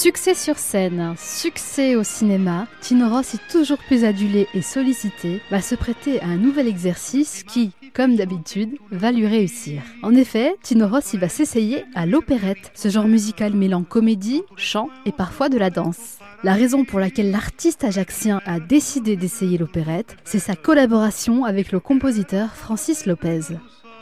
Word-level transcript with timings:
Succès 0.00 0.34
sur 0.34 0.58
scène, 0.58 1.16
succès 1.18 1.96
au 1.96 2.04
cinéma, 2.04 2.68
Tino 2.80 3.08
Ross 3.08 3.34
est 3.34 3.50
toujours 3.50 3.78
plus 3.78 4.04
adulé 4.04 4.46
et 4.54 4.62
sollicité, 4.62 5.42
va 5.50 5.60
se 5.60 5.74
prêter 5.74 6.20
à 6.20 6.26
un 6.26 6.36
nouvel 6.36 6.68
exercice 6.68 7.42
qui, 7.42 7.72
comme 7.94 8.14
d'habitude, 8.14 8.78
va 8.92 9.10
lui 9.10 9.26
réussir. 9.26 9.82
En 10.04 10.14
effet, 10.14 10.54
Tino 10.62 10.86
va 10.86 11.00
s'essayer 11.28 11.84
à 11.96 12.06
l'opérette, 12.06 12.70
ce 12.74 12.88
genre 12.88 13.08
musical 13.08 13.54
mêlant 13.54 13.82
comédie, 13.82 14.42
chant 14.54 14.88
et 15.04 15.10
parfois 15.10 15.48
de 15.48 15.58
la 15.58 15.68
danse. 15.68 16.18
La 16.44 16.52
raison 16.52 16.84
pour 16.84 17.00
laquelle 17.00 17.32
l'artiste 17.32 17.82
ajaxien 17.82 18.40
a 18.46 18.60
décidé 18.60 19.16
d'essayer 19.16 19.58
l'opérette, 19.58 20.16
c'est 20.22 20.38
sa 20.38 20.54
collaboration 20.54 21.44
avec 21.44 21.72
le 21.72 21.80
compositeur 21.80 22.54
Francis 22.54 23.04
Lopez. 23.04 23.56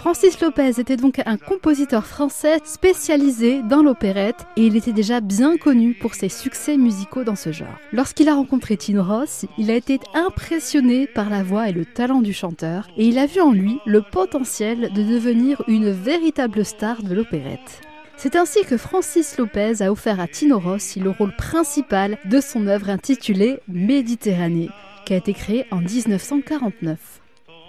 Francis 0.00 0.40
Lopez 0.40 0.80
était 0.80 0.96
donc 0.96 1.20
un 1.26 1.36
compositeur 1.36 2.06
français 2.06 2.56
spécialisé 2.64 3.60
dans 3.62 3.82
l'opérette 3.82 4.46
et 4.56 4.64
il 4.64 4.74
était 4.74 4.94
déjà 4.94 5.20
bien 5.20 5.58
connu 5.58 5.92
pour 5.92 6.14
ses 6.14 6.30
succès 6.30 6.78
musicaux 6.78 7.22
dans 7.22 7.36
ce 7.36 7.52
genre. 7.52 7.76
Lorsqu'il 7.92 8.30
a 8.30 8.34
rencontré 8.34 8.78
Tino 8.78 9.04
Ross, 9.04 9.44
il 9.58 9.70
a 9.70 9.74
été 9.74 10.00
impressionné 10.14 11.06
par 11.06 11.28
la 11.28 11.42
voix 11.42 11.68
et 11.68 11.72
le 11.72 11.84
talent 11.84 12.22
du 12.22 12.32
chanteur 12.32 12.88
et 12.96 13.08
il 13.08 13.18
a 13.18 13.26
vu 13.26 13.42
en 13.42 13.52
lui 13.52 13.78
le 13.84 14.00
potentiel 14.00 14.90
de 14.90 15.02
devenir 15.02 15.62
une 15.68 15.90
véritable 15.90 16.64
star 16.64 17.02
de 17.02 17.14
l'opérette. 17.14 17.82
C'est 18.16 18.36
ainsi 18.36 18.64
que 18.64 18.78
Francis 18.78 19.36
Lopez 19.36 19.82
a 19.82 19.92
offert 19.92 20.18
à 20.18 20.28
Tino 20.28 20.58
Rossi 20.58 20.98
le 20.98 21.10
rôle 21.10 21.36
principal 21.36 22.16
de 22.24 22.40
son 22.40 22.68
œuvre 22.68 22.88
intitulée 22.88 23.58
Méditerranée, 23.68 24.70
qui 25.04 25.12
a 25.12 25.18
été 25.18 25.34
créée 25.34 25.66
en 25.70 25.82
1949. 25.82 27.19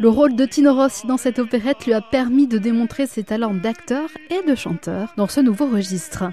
Le 0.01 0.09
rôle 0.09 0.35
de 0.35 0.45
Tino 0.47 0.73
Rossi 0.73 1.05
dans 1.05 1.17
cette 1.17 1.37
opérette 1.37 1.85
lui 1.85 1.93
a 1.93 2.01
permis 2.01 2.47
de 2.47 2.57
démontrer 2.57 3.05
ses 3.05 3.23
talents 3.23 3.53
d'acteur 3.53 4.09
et 4.31 4.41
de 4.49 4.55
chanteur 4.55 5.13
dans 5.15 5.27
ce 5.27 5.41
nouveau 5.41 5.67
registre. 5.67 6.23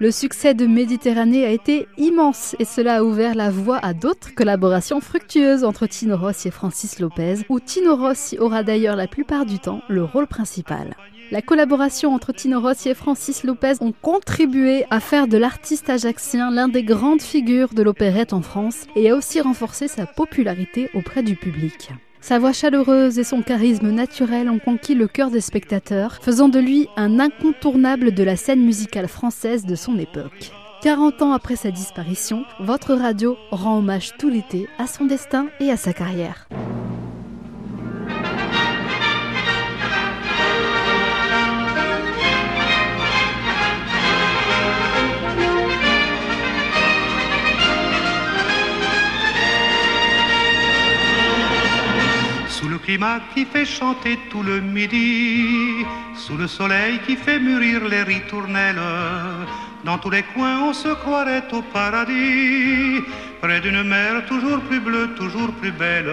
Le 0.00 0.10
succès 0.10 0.52
de 0.52 0.66
Méditerranée 0.66 1.46
a 1.46 1.50
été 1.50 1.86
immense 1.96 2.56
et 2.58 2.64
cela 2.64 2.96
a 2.96 3.02
ouvert 3.04 3.36
la 3.36 3.50
voie 3.50 3.78
à 3.78 3.94
d'autres 3.94 4.34
collaborations 4.34 5.00
fructueuses 5.00 5.62
entre 5.62 5.86
Tino 5.86 6.16
Rossi 6.16 6.48
et 6.48 6.50
Francis 6.50 6.98
Lopez, 6.98 7.44
où 7.48 7.60
Tino 7.60 7.94
Rossi 7.94 8.36
aura 8.40 8.64
d'ailleurs 8.64 8.96
la 8.96 9.06
plupart 9.06 9.46
du 9.46 9.60
temps 9.60 9.82
le 9.88 10.02
rôle 10.02 10.26
principal. 10.26 10.96
La 11.30 11.40
collaboration 11.40 12.12
entre 12.12 12.32
Tino 12.32 12.60
Rossi 12.60 12.88
et 12.88 12.94
Francis 12.94 13.44
Lopez 13.44 13.74
ont 13.80 13.94
contribué 14.02 14.86
à 14.90 14.98
faire 14.98 15.28
de 15.28 15.38
l'artiste 15.38 15.88
ajaxien 15.88 16.50
l'un 16.50 16.66
des 16.66 16.82
grandes 16.82 17.22
figures 17.22 17.74
de 17.74 17.84
l'opérette 17.84 18.32
en 18.32 18.42
France 18.42 18.86
et 18.96 19.08
a 19.08 19.14
aussi 19.14 19.40
renforcé 19.40 19.86
sa 19.86 20.04
popularité 20.04 20.90
auprès 20.94 21.22
du 21.22 21.36
public. 21.36 21.92
Sa 22.24 22.38
voix 22.38 22.54
chaleureuse 22.54 23.18
et 23.18 23.22
son 23.22 23.42
charisme 23.42 23.90
naturel 23.90 24.48
ont 24.48 24.58
conquis 24.58 24.94
le 24.94 25.08
cœur 25.08 25.30
des 25.30 25.42
spectateurs, 25.42 26.20
faisant 26.22 26.48
de 26.48 26.58
lui 26.58 26.88
un 26.96 27.20
incontournable 27.20 28.12
de 28.14 28.22
la 28.22 28.36
scène 28.36 28.64
musicale 28.64 29.08
française 29.08 29.66
de 29.66 29.74
son 29.74 29.98
époque. 29.98 30.50
40 30.80 31.20
ans 31.20 31.32
après 31.34 31.56
sa 31.56 31.70
disparition, 31.70 32.46
votre 32.60 32.94
radio 32.94 33.36
rend 33.50 33.76
hommage 33.76 34.16
tout 34.16 34.30
l'été 34.30 34.70
à 34.78 34.86
son 34.86 35.04
destin 35.04 35.48
et 35.60 35.70
à 35.70 35.76
sa 35.76 35.92
carrière. 35.92 36.48
Climat 52.94 53.18
qui 53.34 53.44
fait 53.44 53.64
chanter 53.64 54.16
tout 54.30 54.44
le 54.44 54.60
midi, 54.60 55.84
sous 56.14 56.36
le 56.36 56.46
soleil 56.46 57.00
qui 57.04 57.16
fait 57.16 57.40
mûrir 57.40 57.88
les 57.88 58.04
ritournelles. 58.04 58.80
Dans 59.82 59.98
tous 59.98 60.10
les 60.10 60.22
coins, 60.22 60.60
on 60.68 60.72
se 60.72 60.90
croirait 61.02 61.42
au 61.50 61.62
paradis, 61.62 63.02
près 63.42 63.60
d'une 63.60 63.82
mer 63.82 64.24
toujours 64.26 64.60
plus 64.60 64.78
bleue, 64.78 65.08
toujours 65.16 65.50
plus 65.60 65.72
belle. 65.72 66.12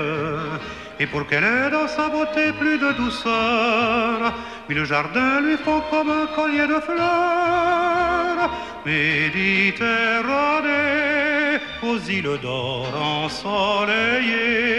Et 0.99 1.05
pour 1.05 1.27
qu'elle 1.27 1.43
ait 1.43 1.69
dans 1.69 1.87
sa 1.87 2.09
beauté 2.09 2.51
plus 2.59 2.79
de 2.79 2.93
douceur, 2.93 4.33
le 4.67 4.83
jardin 4.83 5.41
lui 5.41 5.57
font 5.57 5.83
comme 5.91 6.09
un 6.09 6.25
collier 6.35 6.65
de 6.65 6.79
fleurs. 6.87 8.49
Méditerranée, 8.87 11.59
aux 11.83 11.99
îles 12.09 12.39
d'or 12.41 12.87
ensoleillées 13.23 14.71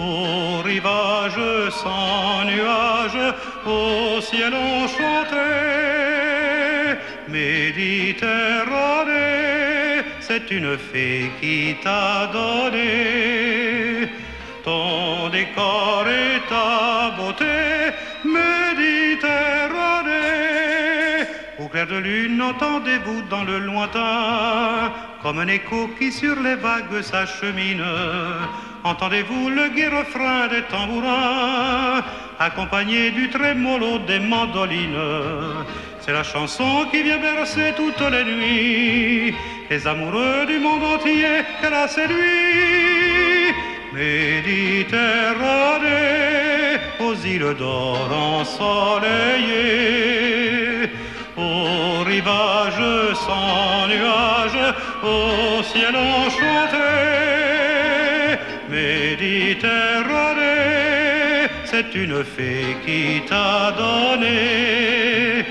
au 0.00 0.62
rivage 0.62 1.40
sans 1.82 2.44
nuages, 2.44 3.34
au 3.66 4.20
ciel 4.20 4.54
enchanté. 4.54 5.36
Méditerranée, 7.28 10.04
c'est 10.20 10.48
une 10.50 10.78
fée 10.78 11.30
qui 11.40 11.76
t'a 11.82 12.28
donné 12.32 14.08
ton 14.64 15.28
décor 15.28 16.06
et 16.08 16.29
clair 21.70 21.86
de 21.86 21.96
lune, 21.96 22.42
entendez-vous 22.42 23.22
dans 23.30 23.44
le 23.44 23.58
lointain, 23.58 24.92
comme 25.22 25.38
un 25.38 25.48
écho 25.48 25.88
qui 25.98 26.10
sur 26.12 26.36
les 26.40 26.56
vagues 26.56 27.02
s'achemine. 27.02 27.84
Entendez-vous 28.84 29.50
le 29.50 29.68
gai 29.68 29.88
refrain 29.88 30.48
des 30.48 30.62
tambourins, 30.62 32.02
accompagné 32.38 33.10
du 33.10 33.28
trémolo 33.30 33.98
des 34.00 34.20
mandolines. 34.20 34.96
C'est 36.00 36.12
la 36.12 36.24
chanson 36.24 36.86
qui 36.90 37.02
vient 37.02 37.18
bercer 37.18 37.74
toutes 37.76 38.00
les 38.10 38.24
nuits 38.24 39.34
les 39.70 39.86
amoureux 39.86 40.46
du 40.46 40.58
monde 40.58 40.82
entier 40.82 41.44
qu'elle 41.60 41.74
a 41.74 41.86
séduit. 41.86 43.54
Méditerranée, 43.92 44.90
aux 46.98 47.14
îles 47.14 47.54
d'or 47.56 48.08
ensoleillées, 48.12 49.00
rivage 52.20 53.14
sans 53.14 53.86
nuages, 53.88 54.64
au 55.02 55.62
ciel 55.62 55.94
enchanté. 55.96 56.90
Méditerranée, 58.68 59.48
c'est 61.64 61.94
une 61.94 62.22
fée 62.24 62.76
qui 62.84 63.22
t'a 63.28 63.72
donné 63.82 65.46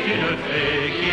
you 0.00 0.16
know 0.16 0.36
fée 0.48 1.02
it. 1.02 1.11